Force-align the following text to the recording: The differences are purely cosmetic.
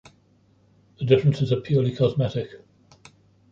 The 0.97 1.05
differences 1.05 1.51
are 1.53 1.61
purely 1.61 1.95
cosmetic. 1.95 2.49